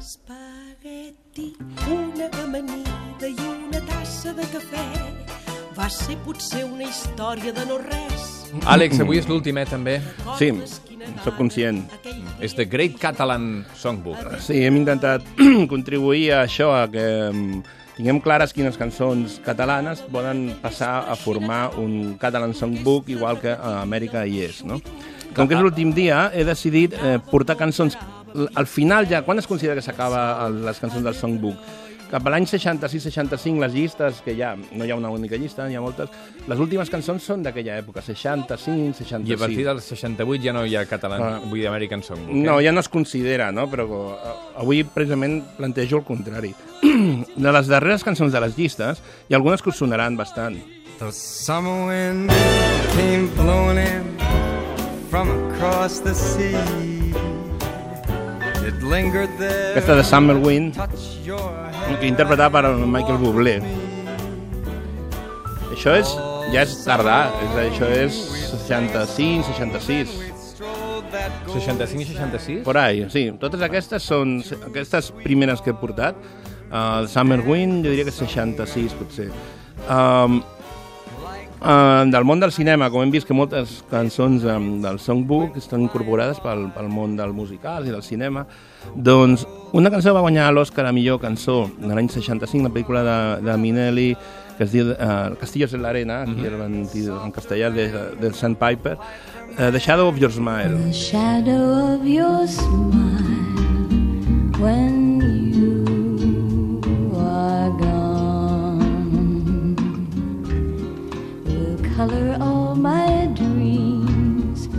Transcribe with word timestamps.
Espagueti, 0.00 1.50
una 1.92 2.30
amanida 2.42 3.28
i 3.28 3.34
una 3.44 3.82
tassa 3.84 4.32
de 4.32 4.46
cafè. 4.48 4.84
Va 5.76 5.88
ser 5.92 6.16
potser 6.24 6.62
una 6.64 6.86
història 6.86 7.52
de 7.52 7.66
no 7.68 7.76
res. 7.82 8.22
Àlex, 8.64 9.02
avui 9.04 9.20
és 9.20 9.28
l'últim, 9.28 9.58
eh, 9.60 9.66
també. 9.68 9.98
Sí, 10.38 10.48
sóc 11.20 11.36
conscient. 11.36 11.82
És 12.40 12.56
The 12.56 12.64
Great 12.64 12.96
Catalan 12.96 13.66
Songbook. 13.76 14.40
Sí, 14.40 14.62
hem 14.64 14.80
intentat 14.80 15.26
contribuir 15.74 16.30
a 16.32 16.46
això, 16.46 16.70
a 16.78 16.86
que 16.88 17.04
mm, 17.28 17.60
tinguem 17.98 18.22
clares 18.24 18.56
quines 18.56 18.80
cançons 18.80 19.36
catalanes 19.44 20.00
poden 20.08 20.46
passar 20.62 21.10
a 21.12 21.18
formar 21.20 21.74
un 21.76 22.16
Catalan 22.16 22.56
Songbook, 22.56 23.12
igual 23.12 23.36
que 23.44 23.52
a 23.52 23.82
Amèrica 23.82 24.24
hi 24.24 24.46
és, 24.48 24.64
no? 24.64 24.80
Com 25.36 25.44
que 25.44 25.54
és 25.54 25.60
l'últim 25.60 25.92
dia, 25.92 26.30
he 26.32 26.48
decidit 26.48 26.96
eh, 26.96 27.18
portar 27.28 27.60
cançons... 27.60 28.00
Al 28.54 28.66
final 28.66 29.08
ja, 29.10 29.22
quan 29.26 29.38
es 29.38 29.46
considera 29.46 29.74
que 29.74 29.82
s'acaba 29.82 30.48
les 30.50 30.78
cançons 30.78 31.02
del 31.04 31.14
Songbook? 31.14 31.56
Cap 32.10 32.24
a 32.26 32.30
l'any 32.34 32.42
66-65, 32.42 33.60
les 33.62 33.70
llistes, 33.72 34.16
que 34.24 34.32
ja 34.34 34.56
no 34.56 34.82
hi 34.84 34.90
ha 34.90 34.96
una 34.98 35.12
única 35.14 35.36
llista, 35.38 35.68
n'hi 35.68 35.76
ha 35.78 35.82
moltes, 35.84 36.08
les 36.50 36.58
últimes 36.58 36.90
cançons 36.90 37.22
són 37.22 37.44
d'aquella 37.46 37.76
època, 37.78 38.02
65, 38.02 38.96
66. 38.98 39.30
I 39.30 39.36
a 39.36 39.38
partir 39.38 39.66
del 39.68 39.78
68 39.80 40.42
ja 40.42 40.52
no 40.56 40.64
hi 40.66 40.74
ha 40.74 40.82
català, 40.90 41.20
Ah. 41.22 41.38
vull 41.44 41.60
dir 41.60 41.68
American 41.70 42.02
Songbook. 42.02 42.34
Eh? 42.34 42.42
No, 42.48 42.58
ja 42.60 42.72
no 42.74 42.80
es 42.82 42.88
considera, 42.88 43.52
no? 43.52 43.68
Però 43.70 43.86
eh, 44.16 44.34
avui 44.58 44.82
precisament 44.82 45.38
plantejo 45.56 45.98
el 45.98 46.04
contrari. 46.04 46.50
De 47.36 47.52
les 47.52 47.68
darreres 47.70 48.02
cançons 48.02 48.32
de 48.34 48.40
les 48.40 48.58
llistes, 48.58 48.98
hi 49.28 49.34
ha 49.34 49.38
algunes 49.38 49.62
que 49.62 49.70
us 49.70 49.76
sonaran 49.78 50.16
bastant. 50.18 50.58
The 50.98 51.12
summer 51.12 51.86
wind 51.88 52.28
came 52.96 53.30
blowing 53.38 53.78
in 53.78 54.18
from 55.08 55.30
across 55.30 56.00
the 56.02 56.12
sea. 56.12 56.58
Aquesta 59.72 59.96
de 59.96 60.04
Summer 60.04 60.36
Wind, 60.36 60.76
que 62.00 62.06
interpretada 62.06 62.50
per 62.50 62.74
Michael 62.76 63.18
Bublé. 63.18 63.56
Això 65.70 65.94
és, 65.96 66.12
ja 66.52 66.64
és 66.66 66.74
tardà, 66.84 67.18
és, 67.46 67.56
això 67.64 67.88
és 67.94 68.20
65, 68.50 69.48
66, 69.48 70.14
Strolled 70.36 71.10
that 71.12 71.32
65 71.48 72.02
i 72.02 72.04
66? 72.10 72.64
por 72.64 72.76
ahí, 72.76 73.06
sí. 73.10 73.30
Totes 73.40 73.62
aquestes 73.64 74.04
són, 74.04 74.38
aquestes 74.68 75.10
primeres 75.22 75.62
que 75.64 75.72
he 75.72 75.78
portat, 75.80 76.18
uh, 76.70 77.06
Summer 77.08 77.40
Wind, 77.46 77.86
jo 77.86 77.94
diria 77.94 78.04
que 78.04 78.14
66, 78.14 78.96
potser. 78.98 79.30
Um, 79.88 80.42
Uh, 81.60 82.08
del 82.08 82.24
món 82.24 82.40
del 82.40 82.54
cinema, 82.56 82.86
com 82.88 83.02
hem 83.04 83.10
vist 83.12 83.26
que 83.28 83.34
moltes 83.36 83.82
cançons 83.90 84.46
um, 84.48 84.68
del 84.80 84.96
Songbook 84.96 85.58
estan 85.60 85.82
incorporades 85.84 86.38
pel, 86.40 86.70
pel 86.72 86.86
món 86.88 87.18
del 87.18 87.34
musical 87.36 87.84
i 87.84 87.92
del 87.92 88.00
cinema, 88.00 88.46
doncs 88.96 89.44
una 89.76 89.92
cançó 89.92 90.14
va 90.16 90.22
guanyar 90.24 90.46
l'Oscar 90.56 90.86
a 90.88 90.92
millor 90.96 91.20
cançó 91.20 91.66
de 91.76 91.92
l'any 91.92 92.08
65, 92.08 92.64
la 92.64 92.72
pel·lícula 92.72 93.02
de, 93.04 93.18
de 93.44 93.58
Minelli, 93.60 94.08
que 94.56 94.64
es 94.64 94.72
diu 94.72 94.94
uh, 94.94 95.36
Castillos 95.40 95.76
en 95.76 95.84
la 95.84 95.92
arena, 95.92 96.22
aquí 96.22 96.32
mm 96.32 96.48
-hmm. 96.48 97.24
en 97.26 97.32
castellà 97.32 97.70
de, 97.70 97.86
del 98.16 98.34
Sandpiper, 98.34 98.96
uh, 98.96 99.70
The 99.70 99.78
Shadow 99.78 100.08
of 100.08 100.16
Your 100.16 100.32
Smile. 100.32 100.72
The 100.86 100.92
shadow 100.92 101.94
of 101.94 102.06
your 102.06 102.48
smile 102.48 103.20
when 104.60 104.99
color 112.00 112.32
all 112.40 112.74
my 112.74 113.28
dreams 113.36 114.72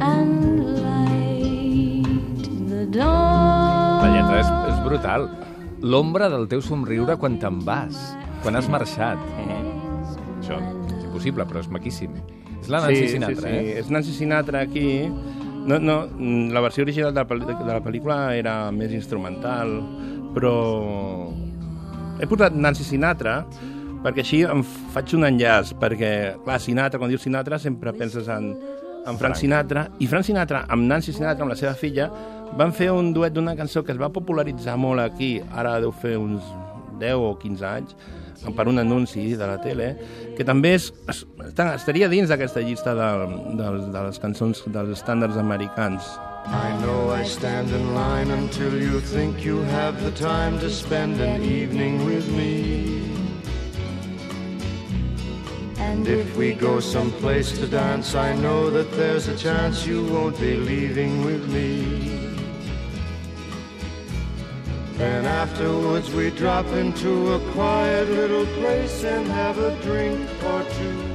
and 0.00 0.72
light 0.80 2.44
the 2.70 2.86
dawn. 2.88 4.00
La 4.00 4.08
lletra 4.14 4.38
és, 4.40 4.52
és 4.70 4.78
brutal. 4.86 5.26
L'ombra 5.84 6.30
del 6.32 6.46
teu 6.48 6.62
somriure 6.64 7.18
quan 7.20 7.36
te'n 7.42 7.58
vas, 7.66 7.98
quan 8.40 8.56
has 8.56 8.70
marxat. 8.72 9.20
Això 10.38 10.56
és 10.62 11.04
impossible, 11.10 11.44
però 11.50 11.60
és 11.60 11.68
maquíssim. 11.68 12.14
És 12.62 12.72
la 12.72 12.80
Nancy 12.86 13.10
Sinatra, 13.18 13.50
sí, 13.50 13.52
sí. 13.52 13.74
eh? 13.74 13.76
És 13.82 13.92
Nancy 13.92 14.16
Sinatra 14.16 14.64
aquí. 14.64 14.86
No, 15.68 15.76
no, 15.76 15.98
la 16.56 16.64
versió 16.64 16.86
original 16.86 17.12
de 17.12 17.20
la, 17.20 17.52
de 17.52 17.68
la 17.68 17.82
pel·lícula 17.84 18.16
era 18.38 18.56
més 18.72 18.96
instrumental, 18.96 19.76
però 20.32 20.56
he 22.16 22.32
posat 22.32 22.56
Nancy 22.56 22.88
Sinatra 22.94 23.42
perquè 24.02 24.24
així 24.24 24.42
em 24.48 24.62
faig 24.94 25.14
un 25.16 25.26
enllaç, 25.28 25.74
perquè, 25.80 26.12
clar, 26.44 26.60
Sinatra, 26.62 27.00
quan 27.00 27.12
dius 27.12 27.22
Sinatra, 27.24 27.58
sempre 27.62 27.94
penses 27.96 28.28
en, 28.32 28.52
en 29.06 29.18
Frank 29.20 29.38
Sinatra, 29.38 29.86
i 30.02 30.08
Frank 30.10 30.26
Sinatra, 30.26 30.64
amb 30.72 30.88
Nancy 30.90 31.14
Sinatra, 31.14 31.46
amb 31.46 31.54
la 31.54 31.58
seva 31.58 31.74
filla, 31.78 32.08
van 32.58 32.74
fer 32.76 32.90
un 32.92 33.12
duet 33.14 33.34
d'una 33.34 33.54
cançó 33.58 33.84
que 33.86 33.94
es 33.94 34.00
va 34.00 34.10
popularitzar 34.12 34.74
molt 34.80 35.04
aquí, 35.04 35.36
ara 35.54 35.78
deu 35.80 35.94
fer 35.94 36.16
uns 36.20 36.42
10 37.00 37.22
o 37.22 37.36
15 37.38 37.70
anys, 37.70 37.94
per 38.56 38.66
un 38.66 38.82
anunci 38.82 39.28
de 39.38 39.46
la 39.46 39.60
tele, 39.62 39.92
que 40.36 40.44
també 40.44 40.74
és, 40.74 40.90
estaria 41.46 42.10
dins 42.10 42.30
d'aquesta 42.32 42.62
llista 42.64 42.96
de, 42.98 43.08
de, 43.58 43.70
de 43.94 44.04
les 44.08 44.18
cançons 44.22 44.64
dels 44.66 44.98
estàndards 44.98 45.38
americans. 45.38 46.10
I 46.44 46.74
know 46.82 47.14
I 47.14 47.22
stand 47.22 47.70
in 47.70 47.94
line 47.94 48.32
until 48.32 48.74
you 48.74 48.98
think 49.00 49.44
you 49.44 49.62
have 49.70 50.02
the 50.02 50.10
time 50.18 50.58
to 50.58 50.68
spend 50.68 51.20
an 51.20 51.40
evening 51.42 52.04
with 52.04 52.26
me. 52.34 53.11
And 55.92 56.08
if 56.08 56.36
we 56.38 56.54
go 56.54 56.80
someplace 56.80 57.52
to 57.58 57.66
dance, 57.66 58.14
I 58.14 58.34
know 58.34 58.70
that 58.70 58.90
there's 58.92 59.28
a 59.28 59.36
chance 59.36 59.86
you 59.86 60.02
won't 60.06 60.40
be 60.40 60.56
leaving 60.56 61.22
with 61.22 61.46
me. 61.52 62.38
Then 64.96 65.26
afterwards 65.26 66.10
we 66.10 66.30
drop 66.30 66.64
into 66.68 67.34
a 67.34 67.52
quiet 67.52 68.08
little 68.08 68.46
place 68.60 69.04
and 69.04 69.26
have 69.26 69.58
a 69.58 69.78
drink 69.82 70.28
or 70.42 70.64
two. 70.78 71.11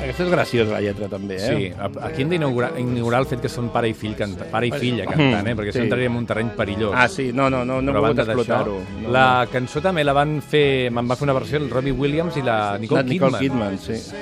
Aquesta 0.00 0.24
és 0.24 0.30
graciosa, 0.30 0.72
la 0.72 0.80
lletra, 0.80 1.08
també, 1.08 1.36
eh? 1.36 1.38
Sí, 1.40 1.72
a- 1.78 2.06
aquí 2.06 2.22
hem 2.22 2.30
d'ignorar 2.30 2.70
ignorar 2.80 3.20
el 3.20 3.26
fet 3.26 3.40
que 3.42 3.48
són 3.52 3.68
pare 3.70 3.88
i 3.90 3.94
fill 3.94 4.14
canta, 4.16 4.46
pare 4.50 4.66
i 4.66 4.72
filla 4.72 5.04
cantant, 5.04 5.46
eh? 5.46 5.54
perquè 5.54 5.72
Sí. 5.72 5.78
entraria 5.84 6.06
en 6.06 6.16
un 6.16 6.26
terreny 6.26 6.50
perillós. 6.56 6.92
Ah, 6.96 7.06
sí, 7.08 7.30
no, 7.34 7.50
no, 7.50 7.64
no, 7.64 7.80
no 7.82 7.92
he 7.92 7.96
a 7.96 8.00
volgut 8.00 8.18
explotar-ho. 8.24 8.78
No, 9.02 9.10
la 9.10 9.46
cançó 9.52 9.80
també 9.82 10.02
la 10.04 10.12
van 10.16 10.40
fer, 10.42 10.90
me'n 10.90 11.08
va 11.10 11.16
fer 11.16 11.24
una 11.24 11.34
versió 11.34 11.58
el 11.58 11.68
Robbie 11.70 11.92
Williams 11.92 12.36
i 12.36 12.42
la 12.42 12.78
Nicole, 12.78 13.02
la 13.02 13.08
Nicole 13.08 13.38
Kidman. 13.38 13.76
Kidman, 13.76 13.78
sí. 13.78 14.16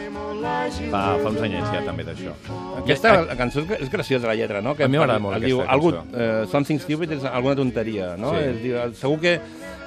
Fa, 0.90 1.16
fa 1.22 1.28
uns 1.30 1.40
anyets 1.42 1.70
ja 1.72 1.80
també 1.84 2.04
d'això. 2.04 2.32
Aquesta 2.82 3.22
la 3.24 3.36
cançó 3.36 3.60
és- 3.60 3.80
és 3.82 3.90
graciosa, 3.90 4.26
la 4.26 4.34
lletra, 4.34 4.60
no? 4.60 4.74
Que 4.76 4.84
A 4.84 4.88
mi 4.88 4.98
m'agrada 4.98 5.18
molt 5.18 5.42
diu, 5.42 5.60
aquesta 5.60 5.72
algú, 5.72 5.92
cançó. 5.92 6.18
eh, 6.18 6.46
Something 6.50 6.78
Stupid 6.80 7.12
és 7.12 7.24
alguna 7.24 7.56
tonteria, 7.56 8.16
no? 8.16 8.32
Sí. 8.34 8.44
Diu, 8.62 8.76
segur 8.94 9.20
que 9.20 9.40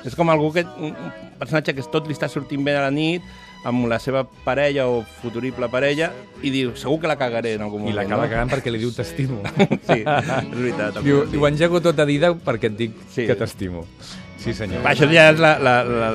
és 0.05 0.15
com 0.15 0.29
algú 0.29 0.51
que... 0.51 0.65
Un 0.77 0.95
personatge 1.39 1.73
que 1.73 1.81
tot 1.83 2.05
li 2.07 2.13
està 2.13 2.27
sortint 2.29 2.63
bé 2.63 2.75
a 2.75 2.81
la 2.81 2.91
nit, 2.91 3.21
amb 3.63 3.85
la 3.91 3.99
seva 4.01 4.23
parella 4.45 4.87
o 4.89 5.03
futurible 5.21 5.69
parella, 5.69 6.11
i 6.41 6.49
diu, 6.49 6.71
segur 6.75 6.99
que 7.03 7.07
la 7.11 7.17
cagaré 7.19 7.53
en 7.59 7.61
algun 7.67 7.81
I 7.83 7.91
moment, 7.91 7.99
l'acaba 7.99 8.25
no? 8.25 8.31
cagant 8.31 8.49
perquè 8.55 8.71
li 8.73 8.79
diu 8.81 8.91
t'estimo. 8.95 9.41
Sí, 9.91 10.01
és 10.01 10.57
veritat. 10.57 11.01
diu, 11.05 11.23
ho 11.39 11.47
engego 11.47 11.81
tot 11.81 11.99
a 12.01 12.05
dida 12.09 12.33
perquè 12.33 12.71
et 12.71 12.77
dic 12.79 12.97
Sí. 13.11 13.27
que 13.29 13.35
t'estimo. 13.37 13.85
Sí, 14.41 14.55
senyor. 14.57 14.81
Va, 14.81 14.95
això 14.95 15.05
ja 15.05 15.27
és 15.29 15.37
la, 15.37 15.51
la, 15.61 15.73
la, 15.85 16.07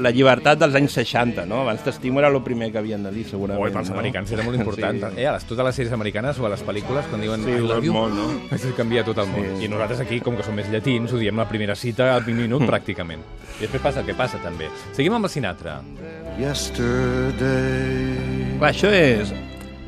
la 0.00 0.10
llibertat 0.16 0.56
dels 0.62 0.78
anys 0.78 0.94
60, 0.96 1.42
no? 1.44 1.58
Abans 1.60 1.82
t'estimo 1.84 2.22
era 2.22 2.30
el 2.32 2.38
primer 2.40 2.70
que 2.72 2.78
havien 2.80 3.02
de 3.04 3.10
dir, 3.12 3.26
segurament. 3.28 3.60
Oi, 3.66 3.70
pels 3.74 3.90
no? 3.92 3.98
americans 3.98 4.32
era 4.32 4.46
molt 4.46 4.56
important. 4.56 5.02
Sí. 5.12 5.20
Eh, 5.20 5.26
a 5.28 5.34
les, 5.36 5.44
totes 5.44 5.66
les 5.68 5.76
sèries 5.76 5.92
americanes 5.92 6.40
o 6.40 6.46
a 6.48 6.52
les 6.54 6.64
pel·lícules, 6.64 7.04
quan 7.10 7.20
diuen 7.20 7.44
Sí, 7.44 7.52
I 7.58 7.60
love 7.60 7.84
you, 7.84 7.92
molt, 7.92 8.16
no? 8.16 8.30
això 8.56 8.72
canvia 8.78 9.04
tot 9.04 9.20
el 9.20 9.28
món. 9.28 9.44
Sí. 9.58 9.66
I 9.66 9.68
nosaltres 9.68 10.00
aquí, 10.06 10.22
com 10.24 10.38
que 10.40 10.46
som 10.46 10.56
més 10.56 10.72
llatins, 10.72 11.12
ho 11.12 11.20
diem 11.20 11.36
la 11.36 11.44
primera 11.50 11.76
cita 11.76 12.14
al 12.14 12.24
primer 12.24 12.46
minut, 12.48 12.64
pràcticament. 12.64 13.20
I 13.58 13.66
després 13.66 13.82
passa 13.90 14.00
el 14.00 14.08
que 14.08 14.16
passa, 14.16 14.40
també. 14.40 14.70
Seguim 14.96 15.12
amb 15.20 15.28
el 15.28 15.34
Sinatra. 15.36 15.82
Yesterday. 16.38 18.16
Clar, 18.58 18.70
això 18.70 18.90
és... 18.90 19.32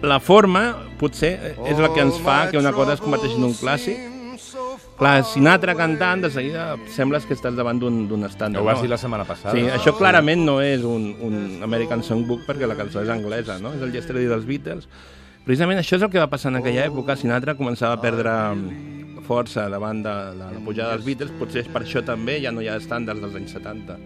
La 0.07 0.21
forma, 0.21 0.77
potser, 1.01 1.33
és 1.67 1.79
la 1.81 1.89
que 1.91 2.05
ens 2.05 2.19
fa 2.23 2.51
que 2.53 2.59
una 2.61 2.71
cosa 2.77 2.95
es 2.95 3.01
converteixi 3.03 3.35
en 3.39 3.47
un 3.49 3.55
clàssic. 3.57 3.99
Clar, 4.97 5.25
Sinatra 5.29 5.75
cantant, 5.77 6.23
de 6.25 6.31
seguida 6.33 6.77
sembles 6.95 7.27
que 7.29 7.35
estàs 7.37 7.57
davant 7.57 7.81
d'un 7.81 8.07
d'un 8.09 8.25
estàndard. 8.29 8.63
Ho 8.63 8.69
vas 8.69 8.79
no? 8.79 8.87
dir 8.87 8.93
la 8.93 9.01
setmana 9.01 9.27
passada. 9.29 9.53
Sí, 9.57 9.67
això 9.69 9.93
clarament 9.99 10.45
no 10.47 10.61
és 10.65 10.85
un, 10.89 11.11
un 11.27 11.65
American 11.67 12.05
Songbook 12.07 12.47
perquè 12.47 12.69
la 12.69 12.77
cançó 12.79 13.03
és 13.03 13.11
anglesa, 13.13 13.59
no? 13.61 13.75
És 13.77 13.83
el 13.85 13.93
Yesterday 13.93 14.31
dels 14.31 14.47
Beatles. 14.49 14.87
Precisament 15.45 15.83
això 15.83 15.99
és 15.99 16.07
el 16.07 16.13
que 16.13 16.23
va 16.23 16.31
passar 16.33 16.51
en 16.55 16.61
aquella 16.63 16.87
època. 16.89 17.17
Sinatra 17.19 17.57
començava 17.59 17.99
a 17.99 18.03
perdre 18.03 18.33
mm, 18.55 19.27
força 19.27 19.67
davant 19.73 20.01
de, 20.03 20.15
de 20.39 20.49
la 20.55 20.63
pujada 20.65 20.97
dels 20.97 21.05
Beatles. 21.07 21.35
Potser 21.41 21.67
és 21.67 21.69
per 21.73 21.85
això 21.85 22.05
també, 22.07 22.41
ja 22.45 22.55
no 22.55 22.65
hi 22.65 22.71
ha 22.73 22.79
estàndards 22.81 23.21
dels 23.25 23.37
anys 23.43 23.53
70. 23.59 23.99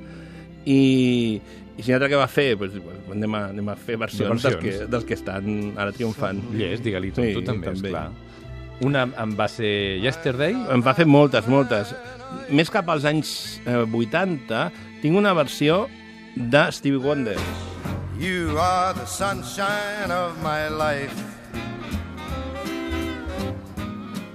I, 0.66 1.40
i 1.78 1.82
Sinatra 1.86 2.08
què 2.10 2.18
va 2.18 2.26
fer? 2.28 2.56
Pues, 2.58 2.72
pues, 2.82 2.98
anem, 3.14 3.34
a, 3.38 3.44
anem 3.54 3.68
a 3.72 3.76
fer 3.76 3.96
versions, 4.00 4.42
versions. 4.42 4.62
Dels, 4.64 4.80
que, 4.82 4.90
dels 4.90 5.04
que 5.08 5.14
estan 5.14 5.72
ara 5.80 5.92
triomfant. 5.96 6.42
Llest, 6.52 6.82
digue-li 6.84 7.10
tu, 7.14 7.22
Sí, 7.24 7.32
tu 7.38 7.42
també, 7.46 7.70
també. 7.70 7.88
esclar. 7.88 8.10
Una 8.84 9.02
em 9.22 9.32
va 9.36 9.46
ser 9.48 9.98
Yesterday, 10.00 10.54
En 10.72 10.80
va 10.82 10.94
fer 10.96 11.04
moltes, 11.06 11.46
moltes. 11.46 11.94
Més 12.50 12.70
cap 12.72 12.88
als 12.88 13.04
anys 13.04 13.60
eh, 13.66 13.82
80, 13.84 14.70
tinc 15.02 15.16
una 15.16 15.32
versió 15.36 15.86
de 16.36 16.66
Stevie 16.72 16.98
Wonder. 17.02 17.36
You 18.18 18.56
are 18.58 18.92
the 18.94 19.06
sunshine 19.06 20.10
of 20.10 20.36
my 20.42 20.68
life. 20.68 21.16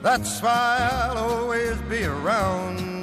That's 0.02 0.40
why 0.42 0.78
I'll 0.92 1.18
always 1.18 1.78
be 1.90 2.04
around. 2.06 2.95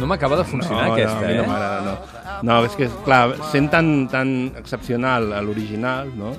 No 0.00 0.06
m'acaba 0.10 0.38
de 0.40 0.44
funcionar 0.48 0.88
no, 0.88 0.94
aquesta, 0.94 1.20
no, 1.20 1.24
a 1.24 1.28
mi 1.28 1.34
eh? 1.34 1.40
no 1.40 1.48
m'agrada, 1.48 1.80
no. 1.86 2.42
No, 2.46 2.60
és 2.66 2.76
que, 2.78 2.88
clar, 3.06 3.24
sent 3.52 3.68
tan, 3.72 3.90
tan 4.12 4.30
excepcional 4.60 5.32
a 5.36 5.42
l'original, 5.44 6.10
no? 6.16 6.34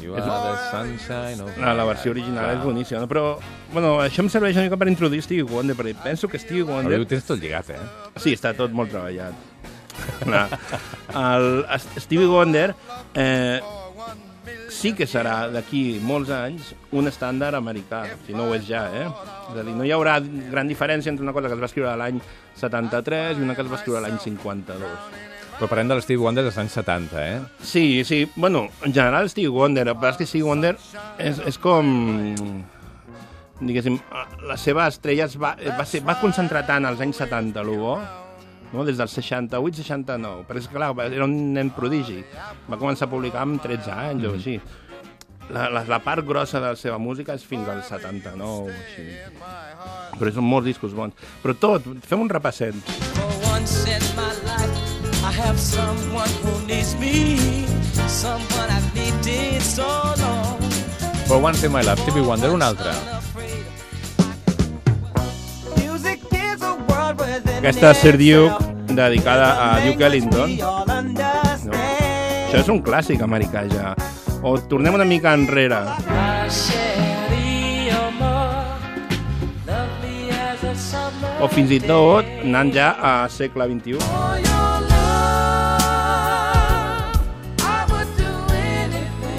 You 0.00 0.14
are 0.16 0.22
the 0.24 0.54
sunshine 0.70 1.42
of... 1.42 1.56
La, 1.58 1.74
la 1.74 1.84
versió 1.84 2.10
original 2.12 2.46
Clar. 2.46 2.56
és 2.56 2.64
boníssima, 2.64 3.02
no? 3.02 3.08
però 3.10 3.36
bueno, 3.74 3.98
això 4.00 4.24
em 4.24 4.30
serveix 4.32 4.56
una 4.56 4.64
mica 4.66 4.78
per 4.80 4.88
introduir 4.88 5.20
Stevie 5.22 5.44
Wonder, 5.44 5.76
perquè 5.76 5.92
penso 6.02 6.30
que 6.32 6.40
Stevie 6.40 6.64
Però 6.64 6.78
Wonder... 6.78 7.02
ho 7.02 7.08
tens 7.10 7.28
tot 7.28 7.40
lligat, 7.42 7.74
eh? 7.76 7.82
Sí, 8.16 8.32
està 8.32 8.54
tot 8.56 8.72
molt 8.74 8.92
treballat. 8.92 9.36
El 11.22 11.46
Stevie 12.00 12.30
Wonder 12.30 12.72
eh, 13.14 13.60
sí 14.72 14.92
que 14.96 15.06
serà 15.08 15.46
d'aquí 15.52 16.00
molts 16.02 16.32
anys 16.34 16.72
un 16.96 17.10
estàndard 17.10 17.58
americà, 17.58 18.04
si 18.26 18.36
no 18.36 18.48
ho 18.48 18.56
és 18.56 18.64
ja, 18.68 18.86
eh? 18.88 19.06
És 19.52 19.60
a 19.60 19.66
dir, 19.66 19.74
no 19.76 19.84
hi 19.86 19.92
haurà 19.94 20.18
gran 20.22 20.70
diferència 20.70 21.12
entre 21.12 21.26
una 21.26 21.34
cosa 21.36 21.50
que 21.50 21.58
es 21.58 21.62
va 21.62 21.68
escriure 21.70 21.92
l'any 22.00 22.20
73 22.60 23.38
i 23.38 23.44
una 23.44 23.56
que 23.56 23.64
es 23.66 23.70
va 23.70 23.78
escriure 23.80 24.02
l'any 24.04 24.18
52. 24.22 25.20
Però 25.58 25.68
parlem 25.68 25.92
de 25.92 25.98
l'Steve 25.98 26.24
Wonder 26.24 26.42
dels 26.46 26.58
anys 26.58 26.74
70, 26.80 27.22
eh? 27.22 27.40
Sí, 27.62 28.02
sí, 28.08 28.24
bueno, 28.34 28.66
en 28.82 28.94
general 28.94 29.28
Stevie 29.30 29.52
Wonder, 29.52 29.92
passa 29.94 30.16
és 30.16 30.22
que 30.22 30.30
Stevie 30.30 30.48
Wonder 30.48 30.76
és, 31.20 31.42
és 31.46 31.60
com 31.60 31.92
diguéssim, 33.62 33.98
la 34.48 34.56
seva 34.58 34.88
estrella 34.90 35.28
es 35.28 35.36
va, 35.38 35.54
va, 35.78 35.84
ser, 35.86 36.02
va 36.06 36.18
concentrar 36.20 36.64
tant 36.66 36.88
als 36.88 37.02
anys 37.04 37.20
70, 37.22 37.62
el 37.62 37.78
bo, 37.78 37.96
no? 38.72 38.84
des 38.88 38.98
dels 39.00 39.16
68-69, 39.18 40.46
perquè 40.48 40.62
és 40.62 40.70
clar, 40.72 40.92
era 41.08 41.26
un 41.26 41.36
nen 41.54 41.72
prodigi, 41.74 42.20
va 42.68 42.78
començar 42.80 43.08
a 43.08 43.12
publicar 43.12 43.44
amb 43.44 43.62
13 43.62 43.92
anys 43.96 44.28
o 44.28 44.34
així. 44.36 44.56
La, 45.52 45.66
la, 45.68 45.82
la 45.84 45.98
part 46.00 46.24
grossa 46.24 46.60
de 46.62 46.70
la 46.72 46.78
seva 46.78 46.98
música 47.02 47.34
és 47.36 47.44
fins 47.44 47.68
als 47.68 47.90
79 47.92 48.46
o 48.48 48.70
així. 48.72 49.08
Però 50.18 50.32
són 50.32 50.46
molts 50.48 50.70
discos 50.70 50.94
bons. 50.96 51.16
Però 51.42 51.56
tot, 51.58 51.88
fem 52.06 52.22
un 52.22 52.30
repasset. 52.32 52.78
For 53.16 53.32
once 53.50 53.82
in 53.90 54.06
my 54.16 54.30
life, 54.46 54.92
I 55.22 55.32
have 55.42 55.58
someone 55.58 56.30
who 56.42 56.54
needs 56.66 56.94
me, 56.96 57.66
someone 58.08 58.70
I've 58.70 58.94
needed 58.94 59.60
so 59.62 59.88
long. 60.22 60.62
For 61.26 61.40
Once 61.40 61.64
in 61.64 61.72
My 61.72 61.80
Life, 61.80 62.02
Stevie 62.02 62.20
Wonder, 62.20 62.50
un 62.50 62.62
altre. 62.62 63.21
Aquesta 67.62 67.92
és 67.94 68.00
Sir 68.02 68.16
Duke, 68.18 68.64
dedicada 68.90 69.52
a 69.62 69.66
Duke 69.84 70.02
Ellington. 70.02 70.56
All 70.66 70.88
understand. 70.90 71.76
Això 72.48 72.58
és 72.58 72.70
un 72.74 72.80
clàssic 72.82 73.22
americà 73.22 73.62
ja. 73.70 73.92
O 74.42 74.56
tornem 74.66 74.98
una 74.98 75.06
mica 75.06 75.30
enrere. 75.38 75.78
O 81.38 81.46
fins 81.54 81.70
i 81.70 81.78
tot 81.86 82.26
anant 82.42 82.74
ja 82.74 82.88
a 82.98 83.14
segle 83.30 83.70
XXI. 83.70 84.02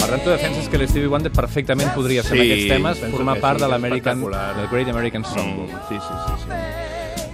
Per 0.00 0.08
tant, 0.08 0.24
tu 0.24 0.30
defenses 0.32 0.72
que 0.72 0.80
l'Stevie 0.80 1.12
Wonder 1.12 1.28
perfectament 1.28 1.92
podria 1.92 2.24
fer 2.24 2.40
Sí, 2.40 2.46
aquests 2.48 2.72
temes, 2.72 3.04
formar 3.12 3.36
part 3.44 3.60
de 3.60 3.68
l'American, 3.68 4.24
del 4.32 4.72
Great 4.72 4.88
American 4.96 5.28
Songbook. 5.28 5.68
Mm, 5.68 5.84
sí, 5.92 6.00
sí, 6.00 6.22
sí, 6.24 6.48
sí. 6.48 6.63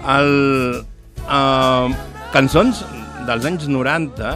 El, 0.09 0.85
uh, 1.29 1.93
cançons 2.33 2.81
dels 3.29 3.45
anys 3.45 3.67
90, 3.69 4.33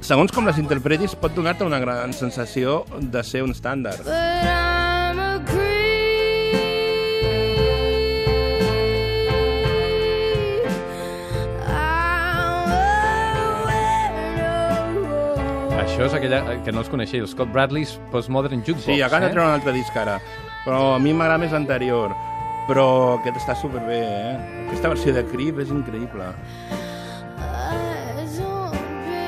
segons 0.00 0.32
com 0.32 0.48
les 0.48 0.58
interpretis, 0.58 1.14
pot 1.18 1.34
donar-te 1.36 1.66
una 1.68 1.80
gran 1.82 2.14
sensació 2.16 2.82
de 2.96 3.22
ser 3.26 3.44
un 3.44 3.52
estàndard. 3.52 4.08
Això 15.82 16.08
és 16.08 16.14
aquella 16.16 16.56
que 16.64 16.72
no 16.72 16.80
els 16.80 16.88
coneixia, 16.90 17.20
el 17.20 17.28
Scott 17.28 17.52
Bradley's 17.52 17.98
Postmodern 18.10 18.64
Jukebox. 18.64 18.88
Sí, 18.88 19.02
acaba 19.04 19.26
de 19.26 19.30
eh? 19.30 19.36
treure 19.36 19.50
un 19.50 19.60
altre 19.60 19.76
disc 19.76 19.96
ara, 20.00 20.16
però 20.64 20.94
a 20.96 20.98
mi 20.98 21.12
m'agrada 21.12 21.44
més 21.44 21.52
l'anterior. 21.52 22.16
Però 22.68 22.86
aquest 23.18 23.40
està 23.42 23.56
superbé, 23.58 23.98
eh? 24.06 24.34
Aquesta 24.68 24.92
versió 24.92 25.14
de 25.16 25.24
Creep 25.26 25.58
és 25.64 25.72
increïble. 25.74 26.28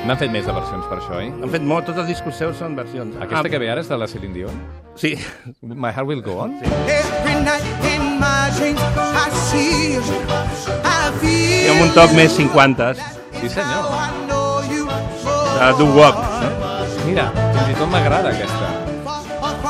N'han 0.05 0.19
fet 0.21 0.29
més 0.29 0.45
de 0.45 0.53
versions 0.53 0.85
per 0.85 0.99
això, 0.99 1.17
eh? 1.17 1.31
Han 1.33 1.49
fet 1.49 1.63
molt, 1.65 1.87
tots 1.89 1.97
els 2.03 2.11
discos 2.11 2.37
seus 2.37 2.59
són 2.61 2.75
versions. 2.77 3.15
Aquesta 3.25 3.49
que 3.49 3.59
ve 3.61 3.71
ara 3.73 3.81
és 3.81 3.89
de 3.89 3.97
la 3.97 4.07
Celine 4.07 4.37
Dion? 4.37 4.59
Sí, 5.01 5.15
My 5.65 5.89
Heart 5.89 6.07
Will 6.11 6.21
Go 6.21 6.37
On? 6.43 6.53
Every 6.85 7.39
night 7.41 7.89
in 7.89 8.19
my 8.21 8.53
dreams, 8.53 8.85
I 9.01 9.27
see 9.49 9.95
you. 9.95 10.03
I 10.85 11.09
feel 11.19 11.71
amb 11.73 11.87
un 11.87 11.93
toc 11.97 12.13
més 12.13 12.37
50 12.37 12.93
Sí, 13.41 13.49
senyor. 13.49 13.89
De 15.55 15.71
Do 15.79 15.85
Wop. 15.97 16.21
Mira, 17.07 17.31
fins 17.33 17.69
i 17.73 17.77
tot 17.79 17.89
m'agrada 17.89 18.29
aquesta. 18.29 18.84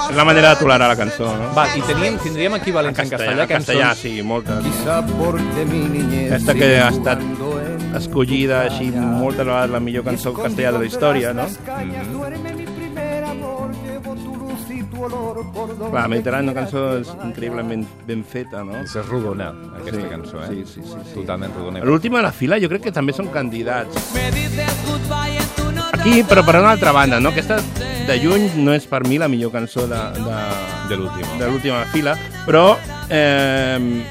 És 0.10 0.16
la 0.16 0.26
manera 0.28 0.50
de 0.54 0.60
tolerar 0.62 0.88
la 0.92 0.96
cançó, 1.00 1.26
no? 1.38 1.48
Va, 1.56 1.66
i 1.76 1.82
teníem, 1.88 2.18
tindríem 2.24 2.56
equivalents 2.60 3.00
en 3.02 3.10
castellà, 3.10 3.46
en 3.48 3.50
castellà, 3.50 3.90
cançons... 3.94 4.02
sí, 4.02 4.22
moltes. 4.22 4.66
Aquesta 6.30 6.54
que 6.58 6.70
ha 6.80 6.90
estat 6.94 7.24
escollida 7.96 8.62
així 8.68 8.92
moltes 8.92 9.46
vegades 9.46 9.72
la 9.74 9.80
millor 9.80 10.04
cançó 10.08 10.34
castellà 10.36 10.72
de 10.76 10.84
la 10.84 10.90
història, 10.92 11.34
no? 11.34 11.48
Clar, 15.92 16.08
Mediterrani, 16.10 16.50
una 16.50 16.56
cançó 16.56 16.82
és 17.00 17.10
increïblement 17.28 17.84
ben 18.08 18.24
feta, 18.28 18.64
no? 18.66 18.76
És 18.84 18.96
rodona, 19.10 19.50
aquesta 19.80 20.02
Sí, 20.02 20.10
cançó, 20.10 20.42
eh? 20.44 20.48
sí, 20.50 20.64
sí, 20.66 20.82
sí, 20.84 20.98
sí. 21.10 21.14
Totalment 21.20 21.54
rodona. 21.56 21.84
L'última 21.86 22.18
de 22.20 22.24
la 22.28 22.32
fila 22.32 22.60
jo 22.62 22.70
crec 22.72 22.84
que 22.88 22.94
també 22.96 23.14
són 23.14 23.28
candidats. 23.34 24.12
Me 24.16 24.30
dices 24.36 24.74
goodbye 24.88 25.25
Aquí, 25.96 26.22
però 26.28 26.44
per 26.44 26.58
una 26.60 26.72
altra 26.76 26.92
banda, 26.92 27.20
no? 27.24 27.32
Aquesta 27.32 27.58
de 28.06 28.18
lluny 28.22 28.50
no 28.62 28.74
és 28.76 28.86
per 28.90 29.04
mi 29.08 29.18
la 29.22 29.30
millor 29.32 29.52
cançó 29.54 29.88
de, 29.90 30.02
de, 30.20 30.38
De 30.90 30.98
l'última. 31.00 31.38
de 31.40 31.48
l'última 31.50 31.80
fila, 31.94 32.14
però 32.46 32.76
eh, 33.10 34.04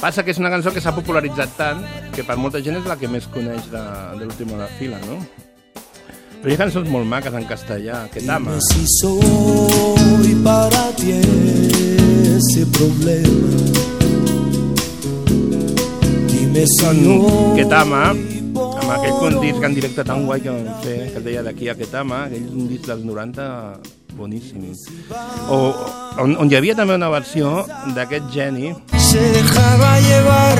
passa 0.00 0.24
que 0.26 0.34
és 0.34 0.40
una 0.42 0.50
cançó 0.52 0.72
que 0.74 0.82
s'ha 0.82 0.92
popularitzat 0.96 1.54
tant 1.56 1.80
que 2.12 2.24
per 2.26 2.36
molta 2.36 2.60
gent 2.64 2.76
és 2.80 2.88
la 2.90 2.98
que 3.00 3.08
més 3.08 3.28
coneix 3.32 3.70
de, 3.72 3.82
de 4.18 4.24
l'última 4.26 4.58
de 4.64 4.68
fila, 4.80 4.98
no? 5.06 5.20
Però 6.42 6.50
hi 6.52 6.56
ha 6.58 6.60
cançons 6.60 6.90
molt 6.92 7.08
maques 7.08 7.34
en 7.34 7.46
castellà, 7.48 8.02
que 8.12 8.20
t'ama. 8.26 8.58
Si 8.68 8.84
soy 9.00 10.34
para 10.44 10.84
ti 10.98 11.14
ese 12.36 12.66
problema. 12.76 13.64
Dime 16.28 16.66
si 16.66 16.76
Són 16.82 17.00
no. 17.02 17.16
Ketama, 17.56 18.04
amb 18.86 18.94
aquell 18.94 19.16
un 19.26 19.40
disc 19.42 19.64
en 19.66 19.74
directe 19.74 20.02
tan 20.06 20.24
guai 20.26 20.40
que 20.44 20.52
vam 20.52 20.82
fer, 20.84 20.98
que 21.10 21.18
es 21.18 21.24
deia 21.24 21.42
d'aquí 21.42 21.66
a 21.68 21.74
Ketama, 21.74 22.20
aquell 22.28 22.44
és 22.46 22.52
un 22.54 22.68
disc 22.70 22.86
dels 22.86 23.02
90 23.02 23.46
boníssim. 24.14 24.62
O, 25.50 25.58
on, 26.22 26.36
on 26.38 26.52
hi 26.52 26.58
havia 26.58 26.76
també 26.78 26.94
una 26.94 27.08
versió 27.10 27.64
d'aquest 27.96 28.30
geni, 28.30 28.70
Se 29.06 29.22
dejaba 29.34 29.90
llevar. 30.06 30.58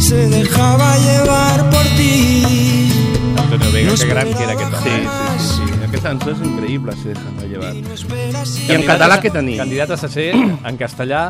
Se 0.00 0.28
dejaba 0.32 0.96
llevar 1.04 1.70
por 1.70 1.84
ti. 1.98 2.88
Antonio 3.36 3.72
Vega, 3.72 3.94
que 3.96 4.08
gran 4.08 4.32
que 4.32 4.42
era 4.44 4.52
aquest 4.56 4.74
home. 4.80 4.96
Sí, 4.96 5.44
sí, 5.44 5.44
sí, 5.44 5.68
sí. 5.68 5.78
Aquesta 5.88 6.08
cançó 6.08 6.32
és 6.32 6.42
increïble, 6.48 6.96
se 7.02 7.12
dejava 7.12 7.52
llevar. 7.52 7.74
I 7.76 8.76
en 8.76 8.88
català 8.88 9.20
què 9.20 9.32
tenim? 9.32 9.60
Candidates 9.60 10.04
a 10.04 10.12
ser, 10.12 10.30
en 10.36 10.80
castellà, 10.80 11.22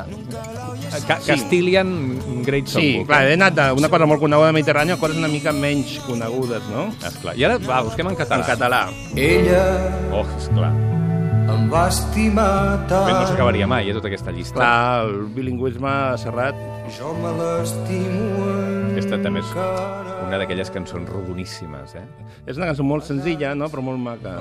ca 1.07 1.18
Castilian 1.26 2.42
Great 2.45 2.66
Sí, 2.66 2.73
Songbook. 2.73 3.07
clar, 3.09 3.23
he 3.28 3.35
anat 3.35 3.54
d'una 3.54 3.88
cosa 3.88 4.07
molt 4.07 4.21
coneguda 4.21 4.47
de 4.49 4.52
Mediterrani 4.59 4.92
a 4.92 4.97
coses 4.97 5.16
una 5.16 5.28
mica 5.28 5.52
menys 5.52 5.99
conegudes, 6.07 6.62
no? 6.73 6.88
Esclar. 7.07 7.37
I 7.38 7.45
ara, 7.45 7.59
va, 7.59 7.83
busquem 7.83 8.09
en 8.09 8.16
català. 8.16 8.40
En 8.40 8.47
català. 8.47 8.83
Ella 9.16 9.64
Oh, 10.12 10.25
esclar. 10.38 10.73
em 11.49 11.71
va 11.73 11.88
estimar 11.88 12.87
Bé, 12.88 12.97
no 13.12 13.18
tant. 13.18 13.28
s'acabaria 13.28 13.66
mai, 13.66 13.88
eh, 13.88 13.95
tota 13.95 14.09
aquesta 14.09 14.30
llista. 14.33 14.54
Clar, 14.61 15.04
el 15.07 15.26
bilingüisme 15.35 15.92
serrat. 16.18 16.54
Jo 16.99 17.14
me 17.14 17.30
l'estimo 17.38 18.49
Aquesta 18.92 19.16
també 19.23 19.40
és 19.40 19.47
una 20.26 20.38
d'aquelles 20.38 20.71
cançons 20.75 21.09
rodoníssimes, 21.09 21.95
eh? 21.95 22.02
És 22.47 22.57
una 22.57 22.66
cançó 22.66 22.83
molt 22.83 23.04
senzilla, 23.04 23.54
no? 23.54 23.68
però 23.68 23.80
molt 23.80 23.99
maca. 23.99 24.35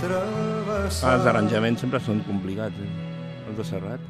Travessar 0.00 1.14
Els 1.18 1.26
arranjaments 1.26 1.80
sempre 1.80 2.00
són 2.00 2.20
complicats, 2.26 2.74
eh? 2.82 3.48
els 3.48 3.56
de 3.56 3.64
Serrat. 3.64 4.00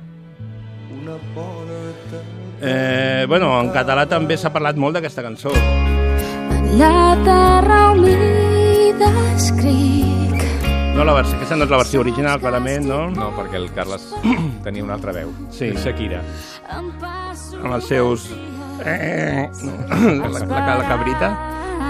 Una 1.06 1.16
porta 1.34 2.22
Eh, 2.58 3.26
bueno, 3.28 3.50
en 3.60 3.68
català 3.68 4.06
també 4.08 4.38
s'ha 4.40 4.48
parlat 4.48 4.78
molt 4.80 4.96
d'aquesta 4.96 5.20
cançó. 5.20 5.50
En 5.52 6.78
la 6.80 7.12
terra 7.26 7.80
humida 7.92 9.10
escric 9.34 10.40
No, 10.96 11.04
la 11.04 11.12
versió, 11.12 11.36
aquesta 11.36 11.58
no 11.60 11.66
és 11.66 11.74
la 11.74 11.80
versió 11.82 12.00
original, 12.00 12.40
clarament, 12.40 12.86
no? 12.88 13.02
No, 13.12 13.28
perquè 13.36 13.60
el 13.60 13.68
Carles 13.76 14.08
tenia 14.64 14.82
una 14.86 14.96
altra 14.96 15.12
veu. 15.12 15.34
Sí. 15.52 15.68
Shakira. 15.76 16.22
em 16.78 16.88
passo 17.02 17.60
Amb 17.60 17.76
els 17.76 17.92
seus... 17.92 18.30
Eh, 18.86 19.44
no. 19.60 19.76
la, 20.24 20.40
la, 20.40 20.76
la 20.80 20.88
cabrita. 20.88 21.28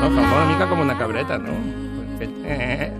No, 0.01 0.11
fa 0.11 0.27
una 0.27 0.47
mica 0.51 0.67
com 0.67 0.83
una 0.83 0.99
cabreta, 0.99 1.39
no? 1.39 1.55
Aquest, 2.17 2.43
eh, 2.45 2.91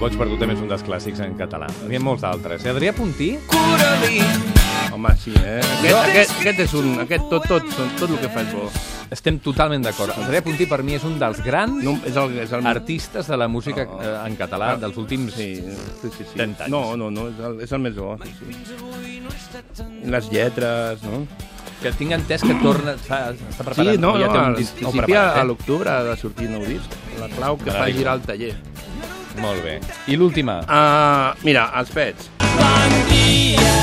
Boig 0.00 0.14
per 0.16 0.26
tu 0.30 0.36
també 0.40 0.54
és 0.56 0.60
un 0.64 0.68
dels 0.70 0.82
clàssics 0.86 1.20
en 1.20 1.34
català. 1.36 1.66
N'hi 1.84 1.98
ha 1.98 2.00
molts 2.00 2.22
d'altres. 2.24 2.62
Eh? 2.64 2.70
Adrià 2.72 2.92
Puntí? 2.96 3.34
Home, 4.90 5.10
sí, 5.20 5.32
eh? 5.36 5.58
Aquest, 5.60 5.98
aquest, 5.98 6.32
aquest 6.40 6.62
és 6.64 6.72
un... 6.80 6.88
Aquest, 7.02 7.26
tot, 7.30 7.44
tot, 7.46 7.66
tot, 7.76 7.92
tot 8.00 8.08
el 8.14 8.16
que 8.22 8.30
fa 8.32 8.40
és 8.46 8.54
bo. 8.56 8.64
Estem 9.12 9.36
totalment 9.44 9.84
d'acord. 9.84 10.16
Adrià 10.24 10.40
Puntí 10.46 10.64
per 10.70 10.80
mi 10.86 10.96
és 10.96 11.04
un 11.04 11.18
dels 11.20 11.42
grans 11.44 11.82
No, 11.84 11.98
és 12.08 12.16
el, 12.16 12.32
és 12.46 12.54
el... 12.56 12.66
artistes 12.70 13.28
de 13.28 13.36
la 13.38 13.48
música 13.52 13.84
No. 13.90 14.00
eh, 14.00 14.14
en 14.30 14.38
català 14.40 14.72
dels 14.80 14.96
últims... 15.00 15.36
Sí, 15.36 15.50
sí, 15.60 16.08
sí, 16.16 16.24
sí. 16.24 16.32
30 16.38 16.64
anys. 16.64 16.72
No, 16.72 16.82
no, 16.96 17.10
no, 17.12 17.28
és 17.30 17.44
el, 17.50 17.60
és 17.68 17.76
el 17.76 17.84
més 17.84 17.94
bo. 18.00 18.16
Sí, 18.24 18.56
sí. 18.72 19.84
Les 20.10 20.32
lletres, 20.32 21.04
no? 21.04 21.26
Que 21.84 21.92
tinc 21.96 22.16
entès 22.16 22.42
que 22.44 22.56
torna... 22.64 22.96
Està, 22.96 23.20
està 23.36 23.68
preparat. 23.68 23.94
sí, 23.94 24.00
no, 24.00 24.16
ja 24.20 24.26
no, 24.28 24.32
té 24.32 24.40
al 24.40 24.50
un 24.54 24.58
disc 24.58 24.80
nou 24.80 24.90
principi 24.96 25.12
preparat, 25.12 25.38
a 25.40 25.46
l'octubre 25.48 25.92
ha 25.92 26.02
de 26.08 26.16
sortir 26.20 26.50
nou 26.52 26.64
disc. 26.68 26.98
La 27.20 27.28
clau 27.36 27.56
que 27.60 27.68
fa 27.68 27.78
Meravelloso. 27.84 27.98
girar 28.00 28.16
el 28.18 28.26
taller. 28.32 28.52
Molt 29.38 29.62
bé. 29.62 29.78
I 30.10 30.16
l'última? 30.18 30.60
Uh, 30.66 31.36
mira, 31.46 31.68
els 31.78 31.90
pets. 31.94 32.30
Bon 32.58 32.96
dia, 33.08 33.74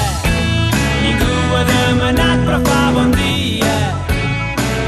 ningú 1.06 1.30
ho 1.30 1.56
ha 1.56 1.64
demanat, 1.70 2.44
però 2.46 2.60
fa 2.68 2.82
bon 2.98 3.14
dia. 3.16 3.72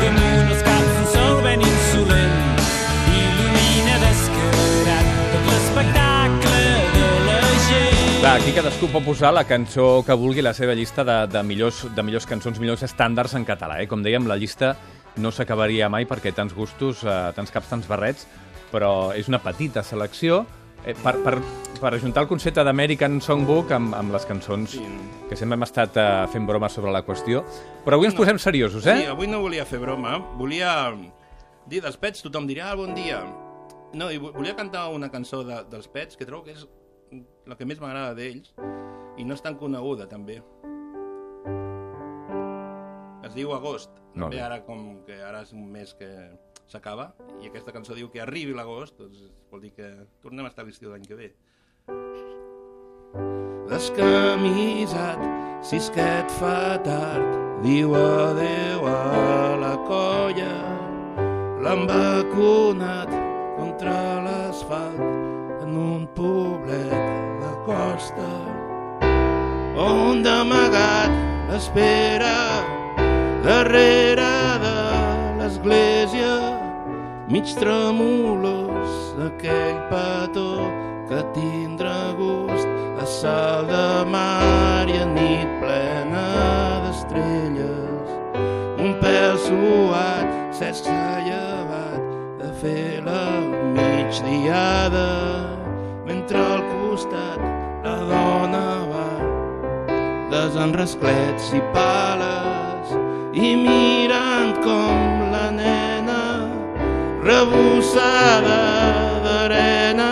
Damunt 0.02 0.52
els 0.52 0.66
caps 0.68 1.00
un 1.00 1.08
sol 1.14 1.40
ben 1.46 1.64
insolent 1.64 2.36
il·lumina 3.14 3.96
descarat 4.04 5.16
tot 5.32 5.50
l'espectacle 5.54 6.62
de 6.98 7.10
la 7.30 7.40
gent. 7.70 8.14
Clar, 8.20 8.36
aquí 8.36 8.54
cadascú 8.60 8.92
pot 8.92 9.08
posar 9.08 9.34
la 9.34 9.48
cançó 9.48 9.90
que 10.06 10.20
vulgui 10.20 10.44
a 10.44 10.50
la 10.52 10.56
seva 10.58 10.76
llista 10.78 11.08
de, 11.08 11.22
de, 11.32 11.44
millors, 11.48 11.86
de 11.96 12.06
millors 12.06 12.28
cançons, 12.30 12.60
millors 12.60 12.84
estàndards 12.86 13.40
en 13.40 13.48
català. 13.48 13.80
Eh? 13.80 13.88
Com 13.90 14.04
dèiem, 14.06 14.28
la 14.28 14.38
llista 14.38 14.76
no 15.20 15.32
s'acabaria 15.34 15.90
mai 15.90 16.06
perquè 16.08 16.32
tants 16.36 16.54
gustos, 16.54 17.02
eh, 17.04 17.18
tants 17.36 17.52
caps, 17.52 17.72
tants 17.72 17.88
barrets, 17.90 18.28
però 18.72 19.12
és 19.16 19.28
una 19.28 19.40
petita 19.42 19.84
selecció 19.84 20.46
eh, 20.86 20.94
per, 21.04 21.16
per, 21.24 21.36
per 21.82 21.94
ajuntar 21.96 22.24
el 22.24 22.30
concepte 22.30 22.64
d'American 22.64 23.20
Songbook 23.22 23.72
amb, 23.76 23.96
amb 23.96 24.14
les 24.14 24.26
cançons 24.26 24.72
Sí. 24.78 24.84
que 25.30 25.36
sempre 25.36 25.56
hem 25.58 25.64
estat 25.68 25.98
eh, 25.98 26.08
fent 26.34 26.46
bromes 26.48 26.72
sobre 26.74 26.92
la 26.92 27.04
qüestió. 27.06 27.44
Però 27.86 27.96
avui 27.98 28.08
ens 28.10 28.16
posem 28.16 28.40
seriosos, 28.40 28.84
Sí, 28.84 28.90
eh? 28.90 29.08
avui 29.08 29.28
no 29.28 29.42
volia 29.42 29.66
fer 29.66 29.80
broma, 29.80 30.18
volia 30.38 30.94
dir 31.70 31.82
dels 31.82 31.98
pets, 31.98 32.22
tothom 32.26 32.48
dirà, 32.48 32.72
ah, 32.72 32.76
bon 32.76 32.94
dia. 32.96 33.22
No, 33.94 34.12
i 34.12 34.18
vo- 34.22 34.32
volia 34.34 34.56
cantar 34.56 34.88
una 34.94 35.10
cançó 35.10 35.44
de, 35.44 35.64
dels 35.70 35.88
pets 35.88 36.16
que 36.18 36.26
trobo 36.26 36.44
que 36.46 36.52
és 36.54 36.68
la 37.50 37.56
que 37.58 37.66
més 37.66 37.80
m'agrada 37.82 38.14
d'ells 38.14 38.52
i 39.18 39.24
no 39.26 39.34
és 39.34 39.42
tan 39.42 39.56
coneguda, 39.58 40.06
també. 40.08 40.42
Es 43.26 43.34
diu 43.36 43.52
Agost. 43.54 43.90
Molt 44.16 44.32
També 44.32 44.38
bé. 44.38 44.42
ara 44.46 44.60
com 44.66 45.02
que 45.06 45.18
ara 45.22 45.42
és 45.46 45.52
un 45.54 45.66
mes 45.72 45.92
que 45.98 46.08
s'acaba 46.72 47.12
i 47.42 47.50
aquesta 47.50 47.74
cançó 47.76 47.98
diu 47.98 48.10
que 48.14 48.22
arribi 48.24 48.56
l'agost, 48.56 48.98
doncs 49.00 49.26
vol 49.52 49.64
dir 49.66 49.74
que 49.76 49.90
tornem 50.24 50.46
a 50.46 50.52
estar 50.54 50.66
l'estiu 50.66 50.92
l'any 50.92 51.06
que 51.10 51.18
ve. 51.20 51.30
Descamisat, 53.70 55.22
si 55.62 55.78
és 55.78 55.90
que 55.94 56.06
et 56.22 56.32
fa 56.40 56.78
tard, 56.86 57.38
diu 57.66 57.94
adeu 57.98 58.88
a 58.90 59.58
la 59.62 59.76
colla. 59.90 60.56
L'han 61.60 61.86
vacunat 61.90 63.12
contra 63.58 64.24
l'asfalt 64.24 65.04
en 65.66 65.76
un 65.76 66.08
poblet 66.16 66.96
de 67.44 67.54
costa 67.68 68.32
on 69.80 70.24
d'amagat 70.24 71.12
l'espera 71.50 72.38
darrere 73.44 74.34
de 74.66 74.76
l'església 75.40 76.39
mig 77.30 77.54
tremolós 77.54 79.14
aquell 79.22 79.78
petó 79.90 80.66
que 81.08 81.22
tindrà 81.36 82.14
gust 82.18 82.68
a 82.98 83.06
sal 83.06 83.68
de 83.70 84.06
mar 84.10 84.90
i 84.90 84.98
a 84.98 85.06
nit 85.06 85.50
plena 85.62 86.26
d'estrelles. 86.86 88.10
Un 88.82 88.98
pèl 89.02 89.38
suat 89.46 90.56
sense 90.58 90.98
llevat 91.28 92.02
de 92.42 92.50
fer 92.62 93.06
la 93.06 93.26
migdiada 93.78 95.10
mentre 96.10 96.42
al 96.42 96.64
costat 96.74 97.40
la 97.86 97.98
dona 98.10 98.68
va 98.90 99.10
desenrasclets 100.34 101.54
i 101.54 101.62
pales 101.78 102.98
i 103.38 103.54
mirant 103.68 104.58
com 104.66 104.99
rebussada 107.30 108.62
d'arena. 109.26 110.12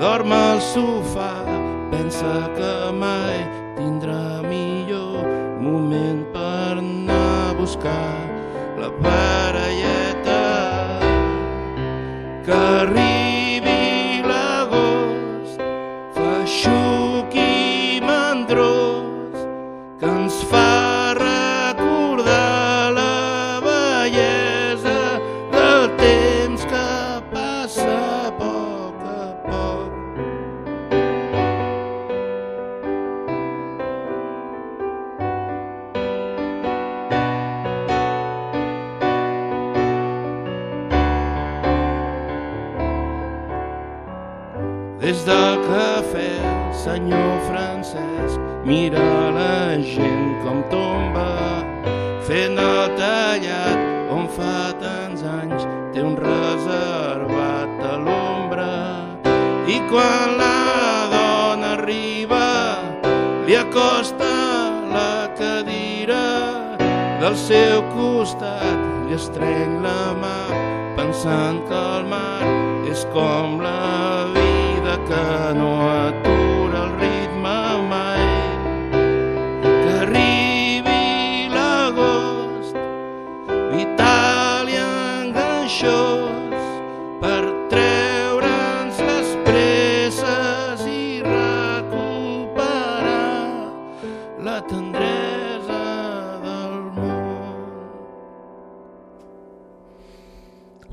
Dorm 0.00 0.32
al 0.32 0.60
sofà 0.72 1.34
pensa 1.92 2.34
que 2.56 2.74
mai 3.02 3.38
tindrà 3.78 4.42
millor 4.52 5.22
moment 5.62 6.20
per 6.34 6.74
anar 6.82 7.30
a 7.50 7.56
buscar 7.60 8.18
la 8.82 8.90
parelleta 9.06 10.42
que 12.46 12.54
arribi 12.82 13.37
Des 45.08 45.24
del 45.24 45.56
cafè, 45.64 46.30
senyor 46.84 47.38
Francesc, 47.48 48.40
mira 48.68 49.00
la 49.32 49.80
gent 49.80 50.34
com 50.44 50.58
tomba, 50.68 51.64
fent 52.28 52.60
el 52.60 52.92
tallat 52.98 54.12
on 54.12 54.28
fa 54.36 54.68
tants 54.82 55.24
anys 55.24 55.64
té 55.94 56.04
un 56.04 56.12
reservat 56.12 57.80
a 57.88 57.94
l'ombra. 58.04 58.76
I 59.64 59.80
quan 59.88 60.36
la 60.42 60.60
dona 61.14 61.72
arriba, 61.78 62.44
li 63.48 63.56
acosta 63.56 64.28
la 64.92 65.32
cadira 65.40 66.26
del 67.24 67.40
seu 67.48 67.80
costat, 67.96 68.76
li 69.08 69.16
estreny 69.16 69.80
la 69.88 70.12
mà, 70.20 70.38
pensant 71.00 71.64
que 71.64 71.84
el 71.96 72.10
mar 72.12 72.44
és 72.92 73.08
com 73.16 73.62
la 73.64 74.27
que 75.08 75.54
no 75.54 75.72
atura 75.90 76.78
el 76.84 76.92
ritme 77.00 77.60
mai. 77.92 78.24
Que 79.62 79.92
arribi 80.04 81.48
l'agost, 81.54 82.76
vital 83.72 84.68
i 84.68 84.76
enganxós, 84.84 86.66
per 87.22 87.57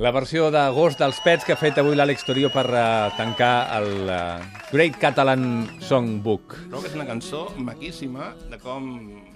La 0.05 0.11
versió 0.13 0.51
d'agost 0.53 0.99
dels 1.01 1.17
pets 1.25 1.47
que 1.47 1.55
ha 1.55 1.57
fet 1.57 1.79
avui 1.81 1.95
l'Àlex 1.97 2.27
Torio 2.27 2.51
per 2.53 2.67
uh, 2.69 3.07
tancar 3.17 3.53
el 3.73 3.87
uh, 4.05 4.43
Great 4.69 4.99
Catalan 5.01 5.63
Songbook. 5.81 6.53
Trobo 6.67 6.83
que 6.83 6.91
és 6.91 6.97
una 6.99 7.07
cançó 7.07 7.39
maquíssima 7.57 8.27
de 8.51 8.59
com 8.61 8.85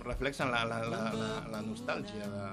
reflexen 0.03 0.51
la, 0.53 0.59
la, 0.69 0.77
la, 0.85 0.99
la, 1.17 1.29
la 1.55 1.61
nostàlgia 1.65 2.29
de, 2.29 2.49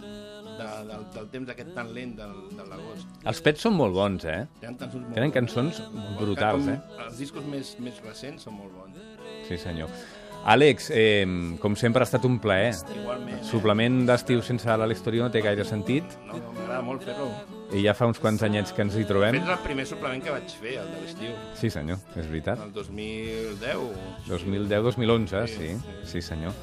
de, 0.00 0.66
del, 0.88 1.04
del 1.14 1.28
temps 1.36 1.52
aquest 1.54 1.70
tan 1.76 1.92
lent 1.94 2.16
del, 2.18 2.32
de 2.56 2.66
l'agost. 2.72 3.12
Els 3.30 3.42
pets 3.46 3.62
són 3.68 3.78
molt 3.78 3.94
bons, 3.94 4.26
eh? 4.26 4.40
Tenen 4.64 4.80
cançons 4.80 5.04
molt 5.04 5.20
Tenen 5.20 5.36
cançons 5.38 5.80
brutals, 6.18 6.66
com 6.66 6.74
eh? 6.74 7.06
Els 7.06 7.22
discos 7.22 7.46
més, 7.54 7.76
més 7.78 8.02
recents 8.02 8.50
són 8.50 8.58
molt 8.58 8.74
bons. 8.80 8.98
Sí, 9.46 9.60
senyor. 9.62 9.94
Àlex, 10.42 10.90
eh, 10.90 11.22
com 11.62 11.78
sempre 11.78 12.02
ha 12.02 12.10
estat 12.10 12.26
un 12.26 12.42
plaer. 12.42 12.74
Igualment. 12.98 13.46
Suplement 13.46 14.02
d'estiu 14.10 14.42
sense 14.42 14.66
l'Àlex 14.66 15.06
Torio 15.06 15.28
no 15.28 15.30
té 15.30 15.46
gaire 15.46 15.68
sentit 15.68 16.18
No, 16.26 16.34
no, 16.34 16.54
m'agrada 16.58 16.82
molt 16.90 17.06
fer-ho. 17.06 17.30
I 17.72 17.84
ja 17.84 17.94
fa 17.94 18.08
uns 18.10 18.18
quants 18.22 18.42
anyets 18.46 18.74
que 18.74 18.82
ens 18.84 18.96
hi 18.98 19.06
trobem. 19.08 19.36
Aquest 19.36 19.46
és 19.46 19.54
el 19.56 19.62
primer 19.64 19.86
suplement 19.88 20.24
que 20.24 20.34
vaig 20.34 20.56
fer, 20.62 20.76
el 20.82 20.90
de 20.90 21.04
l'estiu. 21.04 21.36
Sí, 21.60 21.70
senyor, 21.72 22.00
és 22.16 22.26
veritat. 22.30 22.62
El 22.66 22.74
2010. 22.74 23.86
2010-2011, 24.30 25.46
sí, 25.54 25.72
sí 26.10 26.24
senyor. 26.24 26.56